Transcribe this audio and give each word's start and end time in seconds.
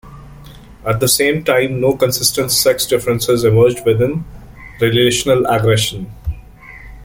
At 0.83 0.99
the 0.99 1.07
same 1.07 1.43
time 1.43 1.79
no 1.79 1.95
consistent 1.95 2.51
sex 2.51 2.87
differences 2.87 3.43
emerged 3.43 3.85
within 3.85 4.25
relational 4.79 5.45
aggression. 5.45 6.11